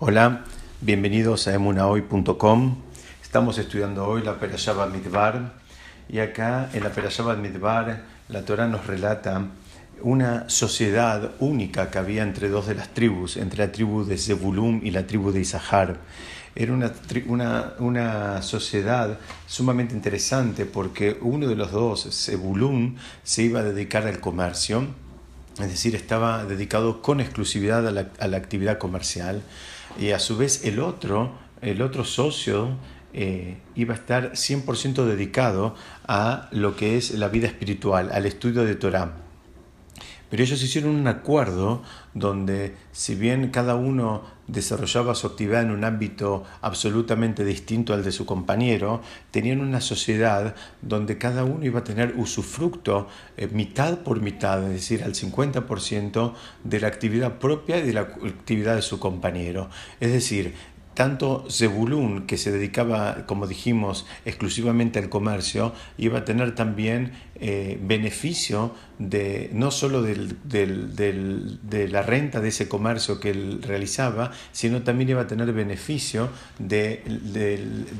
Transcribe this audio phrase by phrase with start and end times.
[0.00, 0.44] Hola,
[0.80, 2.76] bienvenidos a emunahoy.com.
[3.20, 5.54] Estamos estudiando hoy la Perashá Midbar
[6.08, 9.46] y acá en la Perashá Midbar la Torah nos relata
[10.02, 14.82] una sociedad única que había entre dos de las tribus, entre la tribu de Zebulum
[14.84, 15.96] y la tribu de Isahar.
[16.54, 16.92] Era una,
[17.26, 19.18] una, una, sociedad
[19.48, 22.94] sumamente interesante porque uno de los dos, Zebulum,
[23.24, 24.86] se iba a dedicar al comercio,
[25.58, 29.42] es decir, estaba dedicado con exclusividad a la, a la actividad comercial
[29.98, 32.76] y a su vez el otro, el otro socio,
[33.12, 35.74] eh, iba a estar 100% dedicado
[36.06, 39.27] a lo que es la vida espiritual, al estudio de Torah.
[40.30, 41.82] Pero ellos hicieron un acuerdo
[42.14, 48.12] donde, si bien cada uno desarrollaba su actividad en un ámbito absolutamente distinto al de
[48.12, 54.20] su compañero, tenían una sociedad donde cada uno iba a tener usufructo eh, mitad por
[54.20, 56.34] mitad, es decir, al 50%
[56.64, 59.68] de la actividad propia y de la actividad de su compañero.
[60.00, 60.54] Es decir,
[60.98, 67.78] tanto Zebulun, que se dedicaba, como dijimos, exclusivamente al comercio, iba a tener también eh,
[67.80, 75.10] beneficio de, no solo de la renta de ese comercio que él realizaba, sino también
[75.10, 77.04] iba a tener beneficio de,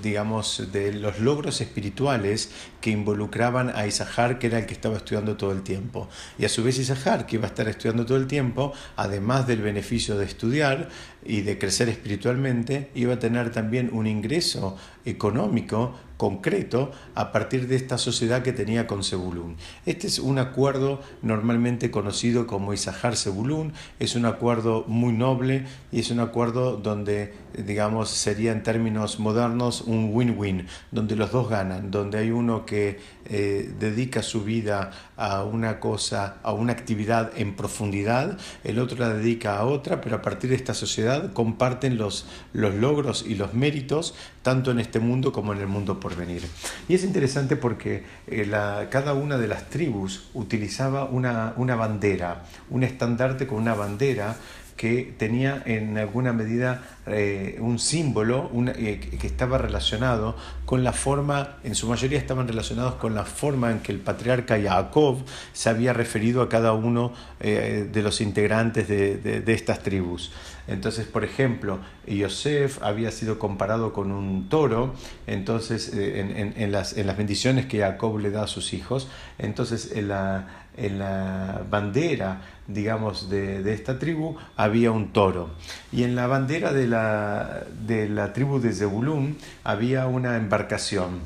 [0.02, 5.36] digamos, de los logros espirituales que involucraban a Isahar, que era el que estaba estudiando
[5.36, 6.08] todo el tiempo.
[6.36, 9.62] Y a su vez Isahar, que iba a estar estudiando todo el tiempo, además del
[9.62, 10.88] beneficio de estudiar
[11.24, 17.76] y de crecer espiritualmente, iba a tener también un ingreso económico concreto a partir de
[17.76, 19.56] esta sociedad que tenía con Sebulún.
[19.86, 26.00] Este es un acuerdo normalmente conocido como Isahar Sebulún, es un acuerdo muy noble y
[26.00, 31.90] es un acuerdo donde, digamos, sería en términos modernos un win-win, donde los dos ganan,
[31.90, 37.54] donde hay uno que eh, dedica su vida a una cosa, a una actividad en
[37.54, 42.26] profundidad, el otro la dedica a otra, pero a partir de esta sociedad comparten los,
[42.52, 44.14] los logros y los méritos
[44.48, 46.42] tanto en este mundo como en el mundo por venir.
[46.88, 48.50] Y es interesante porque eh,
[48.88, 54.36] cada una de las tribus utilizaba una, bandera, un estandarte con una bandera
[54.74, 60.34] que tenía en alguna medida eh, un símbolo eh, que estaba relacionado
[60.64, 64.58] con la forma, en su mayoría estaban relacionados con la forma en que el patriarca
[64.58, 65.18] Jacob
[65.52, 70.32] se había referido a cada uno de los integrantes de, estas tribus.
[70.68, 74.94] Entonces, por ejemplo, Yosef había sido comparado con un toro,
[75.26, 79.08] entonces en, en, las, en las bendiciones que Jacob le da a sus hijos,
[79.38, 80.46] entonces en la,
[80.76, 85.50] la bandera digamos, de, de, esta tribu había un toro.
[85.90, 91.20] Y en la bandera de la, de la tribu de Zebulún había una embarcación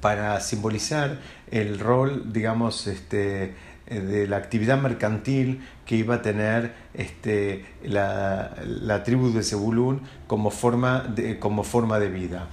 [0.00, 1.20] para simbolizar
[1.50, 3.54] el rol, digamos, este,
[3.86, 10.50] de la actividad mercantil que iba a tener este, la, la tribu de Zebulún como
[10.50, 12.48] forma de, como forma de vida.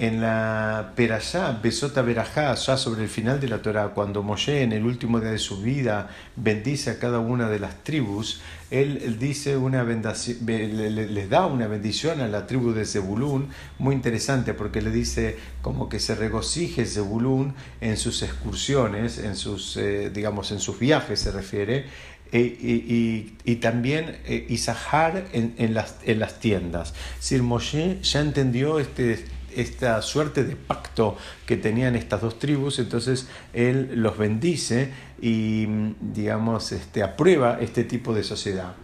[0.00, 4.72] En la Perashá, Besota Berajá, ya sobre el final de la Torah, cuando Moshe en
[4.72, 8.40] el último día de su vida bendice a cada una de las tribus,
[8.70, 14.80] él, dice una les da una bendición a la tribu de Zebulún, muy interesante porque
[14.80, 17.52] le dice como que se regocije Zebulún
[17.82, 21.84] en sus excursiones, en sus, eh, digamos, en sus viajes se refiere,
[22.32, 26.94] e, y, también eh, Isahar en, en, las, en las tiendas.
[27.18, 29.24] Si Moshe ya entendió este
[29.56, 31.16] esta suerte de pacto
[31.46, 35.66] que tenían estas dos tribus, entonces él los bendice y,
[36.00, 38.74] digamos, este, aprueba este tipo de sociedad.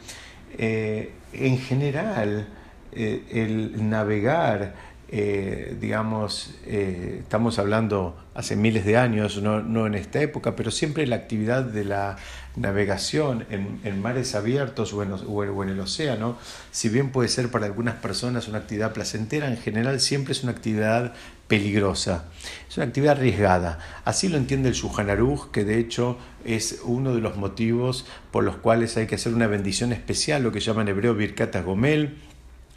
[0.59, 2.49] Eh, en general,
[2.93, 4.75] eh, el navegar,
[5.09, 11.07] eh, digamos, estamos hablando hace miles de años, no, no, en esta época, pero siempre
[11.07, 12.17] la actividad de la
[12.57, 16.37] navegación en, en mares abiertos o en, o el océano,
[16.71, 20.53] si bien puede ser para algunas personas una actividad placentera, en general siempre es una
[20.53, 21.13] actividad
[21.49, 22.25] peligrosa,
[22.69, 23.79] es una actividad arriesgada.
[24.05, 25.07] Así lo entiende el Shulchan
[25.53, 29.47] que de hecho es uno de los motivos por los cuales hay que hacer una
[29.47, 32.17] bendición especial, lo que llaman hebreo Birkat Gomel,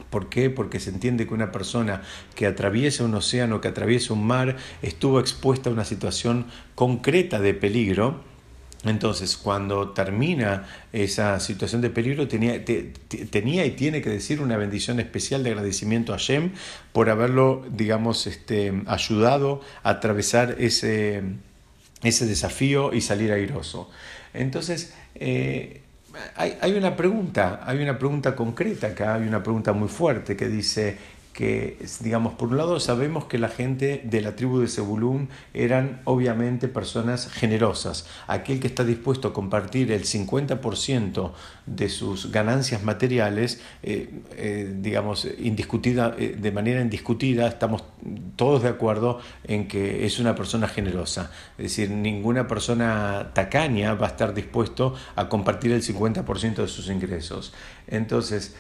[0.10, 0.50] ¿Por qué?
[0.50, 2.01] Porque se entiende que una persona
[2.36, 7.54] que atraviesa un océano, que atraviesa un mar, estuvo expuesta a una situación concreta de
[7.54, 8.24] peligro.
[8.86, 15.01] Entonces, cuando termina esa situación de peligro, tenía, tenía, y tiene que decir una bendición
[15.01, 16.52] especial de agradecimiento a Shem
[16.94, 21.24] por haberlo, digamos, este, ayudado a atravesar ese,
[22.04, 23.90] ese desafío y salir airoso.
[24.34, 25.81] Entonces, eh,
[26.36, 30.98] hay, una pregunta, hay una pregunta concreta acá, hay una pregunta muy fuerte que dice,
[31.40, 36.02] que, digamos, por un lado sabemos que la gente de la tribu de Zebulún eran
[36.04, 38.08] obviamente personas generosas.
[38.28, 41.32] Aquel que está dispuesto a compartir el 50%
[41.66, 47.86] de sus ganancias materiales, eh, eh, digamos, indiscutida, eh, de manera indiscutida, estamos
[48.36, 51.32] todos de acuerdo en que es una persona generosa.
[51.58, 56.90] Es decir, ninguna persona tacaña va a estar dispuesto a compartir el 50% de sus
[56.90, 57.54] ingresos.
[57.88, 58.58] Entonces,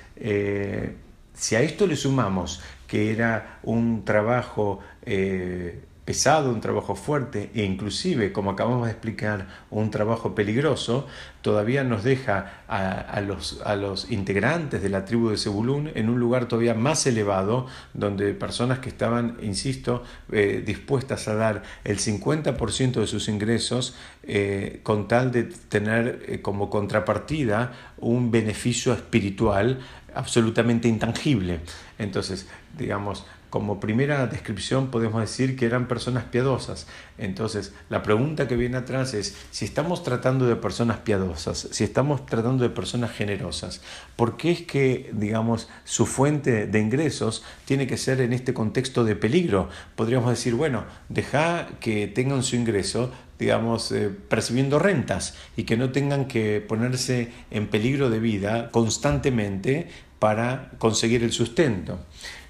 [1.39, 7.63] si a esto le sumamos que era un trabajo eh, pesado, un trabajo fuerte e
[7.63, 11.05] inclusive, como acabamos de explicar, un trabajo peligroso,
[11.43, 16.73] todavía nos deja a, los, integrantes de la tribu de Zebulún en un lugar todavía
[16.73, 20.01] más elevado, donde personas que estaban, insisto,
[20.31, 26.71] eh, dispuestas a dar el 50% de sus ingresos eh, con tal de tener como
[26.71, 29.79] contrapartida un beneficio espiritual
[30.15, 31.59] absolutamente intangible.
[31.97, 32.47] Entonces,
[32.77, 36.87] digamos, como primera descripción podemos decir que eran personas piadosas.
[37.17, 42.25] Entonces, la pregunta que viene atrás es, si estamos tratando de personas piadosas, si estamos
[42.25, 43.81] tratando de personas generosas,
[44.15, 49.03] ¿por qué es que, digamos, su fuente de ingresos tiene que ser en este contexto
[49.03, 49.69] de peligro?
[49.95, 55.91] Podríamos decir, bueno, deja que tengan su ingreso digamos, eh, percibiendo rentas y que no
[55.93, 59.87] tengan que ponerse en peligro de vida constantemente
[60.19, 61.99] para conseguir el sustento.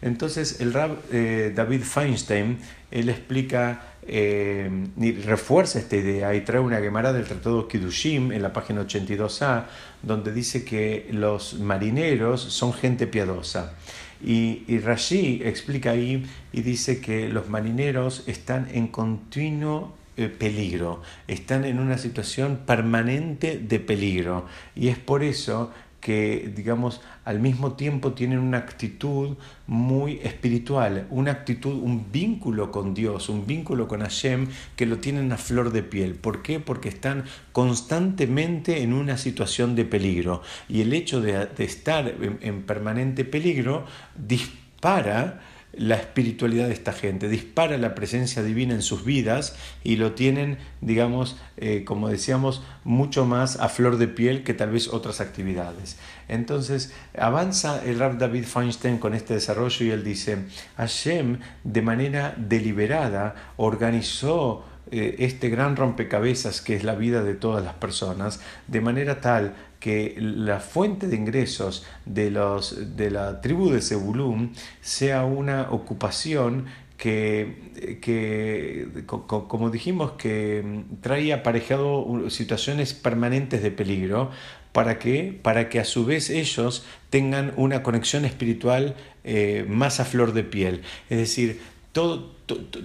[0.02, 2.58] Entonces el rab eh, David Feinstein,
[2.92, 8.42] él explica eh, y refuerza esta idea y trae una Gemara del Tratado Kiddushim en
[8.42, 9.66] la página 82a,
[10.02, 13.74] donde dice que los marineros son gente piadosa.
[14.22, 21.02] Y, y Rashi explica ahí y dice que los marineros están en continuo eh, peligro,
[21.30, 24.48] están en una situación permanente de peligro.
[24.76, 29.38] Y es por eso que, digamos, al mismo tiempo tienen una actitud
[29.68, 35.32] muy espiritual, una actitud, un vínculo con Dios, un vínculo con Hashem que lo tienen
[35.32, 36.16] a flor de piel.
[36.16, 36.60] ¿Por qué?
[36.60, 40.42] Porque están constantemente en una situación de peligro.
[40.68, 43.86] Y el hecho de, estar en permanente peligro
[44.16, 45.42] dispara
[45.74, 50.58] la espiritualidad de esta gente, dispara la presencia divina en sus vidas y lo tienen,
[50.82, 55.98] digamos, eh, como decíamos, mucho más a flor de piel que tal vez otras actividades.
[56.28, 60.46] Entonces, avanza el Rab David Feinstein con este desarrollo y él dice,
[60.78, 67.64] Hashem de manera deliberada organizó eh, este gran rompecabezas que es la vida de todas
[67.64, 73.70] las personas, de manera tal que la fuente de ingresos de, los, de la tribu
[73.70, 76.66] de Zebulún sea una ocupación
[76.98, 84.32] que, que, como dijimos, que trae aparejado situaciones permanentes de peligro.
[84.74, 85.38] ¿Para qué?
[85.42, 90.44] Para que a su vez ellos tengan una conexión espiritual eh, más a flor de
[90.44, 90.82] piel.
[91.10, 92.32] Es decir, todo,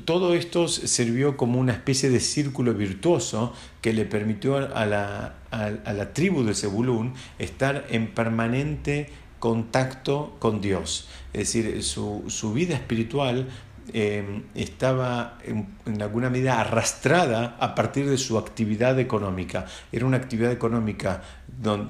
[0.05, 5.93] todo esto sirvió como una especie de círculo virtuoso que le permitió a la, a,
[5.93, 11.07] la tribu de Zebulún estar en permanente contacto con Dios.
[11.33, 13.49] Es decir, su, su vida espiritual
[13.93, 19.67] Em, estaba en, alguna medida arrastrada a partir de su actividad económica.
[19.93, 21.23] Era una actividad económica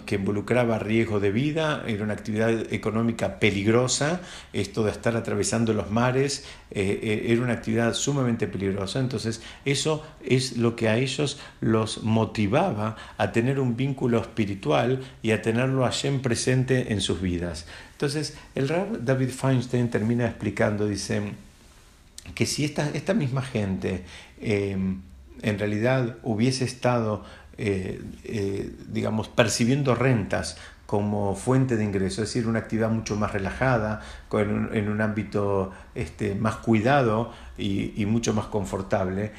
[0.05, 4.21] que involucraba riesgo de vida, era una actividad económica peligrosa,
[4.53, 8.99] esto de estar atravesando los mares, eh, eh, era una actividad sumamente peligrosa.
[8.99, 15.31] Entonces, eso es lo que a ellos los motivaba a tener un vínculo espiritual y
[15.31, 17.67] a tenerlo allí presente en sus vidas.
[17.93, 21.23] Entonces, el Rab David Feinstein termina explicando, dice,
[22.35, 24.05] que si esta, esta misma gente
[24.41, 25.01] em,
[25.43, 27.25] en realidad hubiese estado,
[27.59, 30.57] eh, eh, digamos, percibiendo rentas
[30.95, 35.73] como fuente de ingreso, es decir, una actividad mucho más relajada, con, en un ámbito
[35.97, 39.33] este, más cuidado y, y mucho más confortable,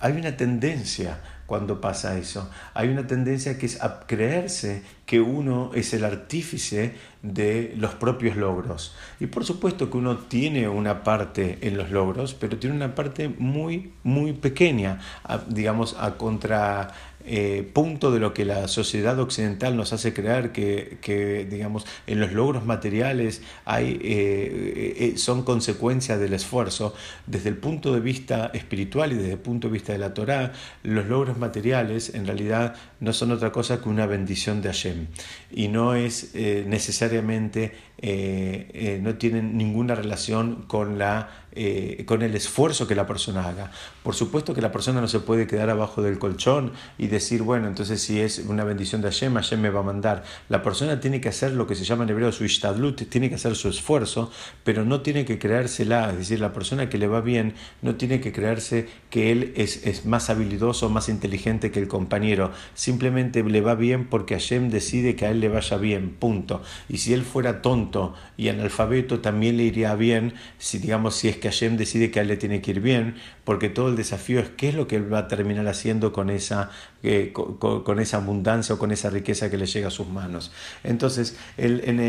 [0.00, 2.48] hay una tendencia cuando pasa eso.
[2.72, 8.36] Hay una tendencia que es a creerse que uno es el artífice de los propios
[8.36, 8.94] logros.
[9.20, 13.28] Y por supuesto que uno tiene una parte en los logros, pero tiene una parte
[13.28, 15.00] muy, muy pequeña,
[15.48, 16.92] digamos, a contra
[17.26, 22.32] eh, punto de lo que la sociedad occidental nos hace creer que, digamos, en los
[22.32, 26.94] logros materiales hay, eh, eh, son consecuencia del esfuerzo.
[27.26, 30.52] Desde el punto de vista espiritual y desde el punto de vista de la Torá,
[30.82, 35.06] los logros materiales en realidad no son otra cosa que una bendición de Hashem
[35.50, 37.72] y no es necesariamente,
[38.04, 43.70] no tienen ninguna relación con la eh, con el esfuerzo que la persona haga.
[44.02, 47.68] Por supuesto que la persona no se puede quedar abajo del colchón y decir, bueno,
[47.68, 50.24] entonces si es una bendición de Hashem, Hashem me va a mandar.
[50.48, 53.36] La persona tiene que hacer lo que se llama en hebreo su ishtadlut, tiene que
[53.36, 54.32] hacer su esfuerzo,
[54.64, 56.10] pero no tiene que creérsela.
[56.10, 59.86] Es decir, la persona que le va bien no tiene que creerse que él es,
[59.86, 62.50] es más habilidoso, más inteligente que el compañero.
[62.74, 66.62] Simplemente le va bien porque Hashem decide que a él le vaya bien, punto.
[66.88, 67.93] Y si él fuera tonto
[68.36, 72.22] y analfabeto, también le iría bien, si digamos, si es que Hashem decide que a
[72.22, 74.96] él le tiene que ir bien, porque todo el desafío es qué es lo que
[74.96, 76.70] él va a terminar haciendo con esa,
[77.02, 80.52] eh, con, esa abundancia o con esa riqueza que le llega a sus manos.
[80.82, 82.00] Entonces, en,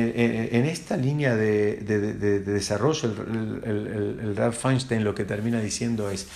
[0.65, 1.77] esta línea de,
[2.45, 3.13] desarrollo,
[3.63, 6.27] el, el, Ralph Feinstein lo que termina diciendo es,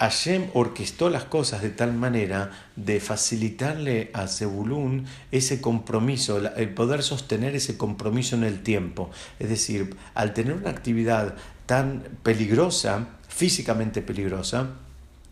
[0.00, 7.02] Hashem orquestó las cosas de tal manera de facilitarle a Zebulún ese compromiso, el poder
[7.02, 9.10] sostener ese compromiso en el tiempo.
[9.38, 11.34] Es decir, al tener una actividad
[11.66, 14.70] tan peligrosa, físicamente peligrosa,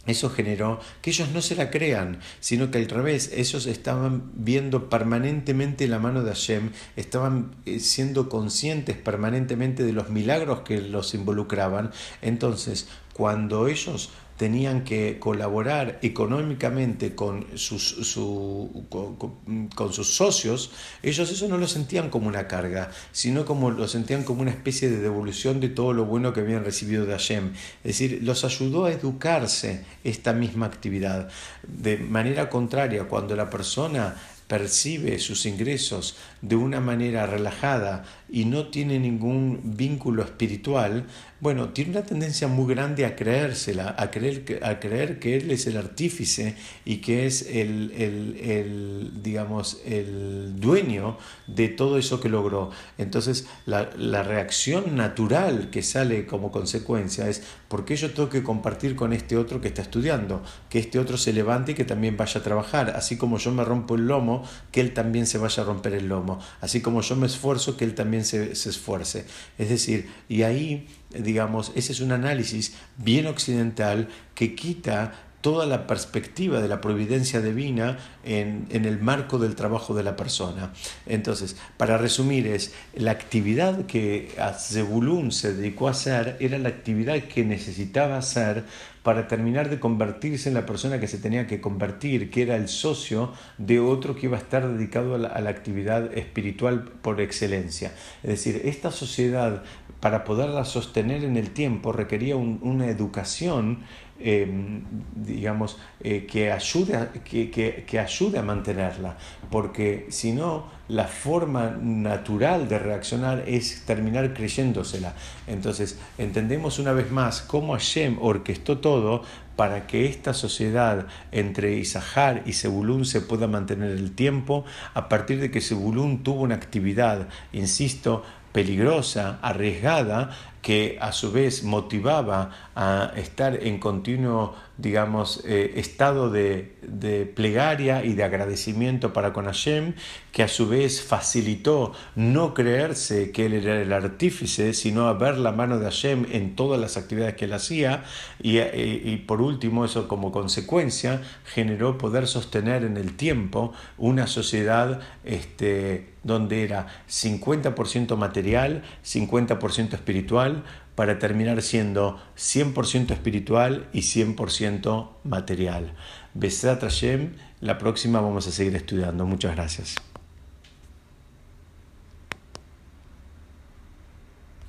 [0.07, 4.89] eso generó que ellos no se la crean, sino que al revés, ellos estaban viendo
[4.91, 11.15] permanentemente la mano de Hashem, estaban eh, siendo conscientes permanentemente de los milagros que los
[11.15, 11.91] involucraban.
[12.23, 20.71] Entonces, cuando ellos tenían que colaborar económicamente con sus, su, con, sus socios,
[21.03, 24.89] ellos eso no lo sentían como una carga, sino como lo sentían como una especie
[24.89, 27.53] de devolución de todo lo bueno que habían recibido de Hashem.
[27.83, 31.29] Es decir, los ayudó a educarse esta misma actividad.
[31.67, 34.15] De manera contraria, cuando la persona
[34.49, 41.07] percibe sus ingresos de una manera relajada y no tiene ningún vínculo espiritual,
[41.41, 45.69] bueno, tiene una tendencia muy grande a creérsela, a creer, a creer que él es
[45.69, 51.17] el artífice y que es el, el, digamos, el dueño
[51.47, 52.71] de todo eso que logró.
[52.99, 58.43] Entonces, la, la, reacción natural que sale como consecuencia es, ¿por qué yo tengo que
[58.43, 60.43] compartir con este otro que está estudiando?
[60.69, 62.91] Que este otro se levante y que también vaya a trabajar.
[62.97, 64.43] Así como yo me rompo el lomo,
[64.73, 66.41] que él también se vaya a romper el lomo.
[66.61, 69.25] Así como yo me esfuerzo, que él también se, se esfuerce.
[69.59, 75.87] Es decir, y ahí digamos, ese es un análisis bien occidental que quita toda la
[75.87, 80.73] perspectiva de la providencia divina en, el marco del trabajo de la persona.
[81.07, 87.23] Entonces, para resumir, es la actividad que Zebulun se dedicó a hacer era la actividad
[87.25, 88.65] que necesitaba hacer
[89.03, 92.69] para terminar de convertirse en la persona que se tenía que convertir, que era el
[92.69, 97.93] socio de otro que iba a estar dedicado a la, actividad espiritual por excelencia.
[98.23, 99.63] Es decir, esta sociedad,
[100.01, 103.79] para poderla sostener en el tiempo, requería una educación
[104.21, 104.83] Em,
[105.15, 107.51] digamos, eh, que, ayude a, que,
[107.87, 109.17] que, ayude a mantenerla,
[109.49, 115.15] porque si no, la forma natural de reaccionar es terminar creyéndosela.
[115.47, 119.23] Entonces, entendemos una vez más cómo Hashem orquestó todo
[119.59, 125.41] para que esta sociedad entre Isahar y Sebulún se pueda mantener el tiempo, a partir
[125.41, 128.23] de que Sebulún tuvo una actividad, insisto,
[128.53, 130.31] peligrosa, arriesgada,
[130.63, 138.05] que a su vez motivaba a estar en continuo, digamos, eh, estado de, de, plegaria
[138.05, 139.95] y de agradecimiento para con Hashem,
[140.31, 145.37] que a su vez facilitó no creerse que él era el artífice, sino a ver
[145.37, 148.05] la mano de Hashem en todas las actividades que él hacía,
[148.41, 154.29] y, eh, y por último, eso como consecuencia generó poder sostener en el tiempo una
[154.29, 160.63] sociedad este, donde era 50% material, 50% espiritual,
[160.99, 165.93] para terminar siendo 100% espiritual y 100% material.
[166.35, 169.25] Besat Hashem, la próxima vamos a seguir estudiando.
[169.25, 170.08] Muchas gracias.